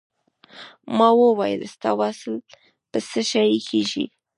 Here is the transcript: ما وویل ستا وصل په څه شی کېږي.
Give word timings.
ما 0.97 1.09
وویل 1.21 1.61
ستا 1.73 1.91
وصل 1.99 2.33
په 2.91 2.97
څه 3.09 3.21
شی 3.31 3.51
کېږي. 3.69 4.05